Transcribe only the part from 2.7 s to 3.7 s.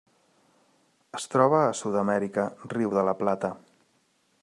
riu de la Plata.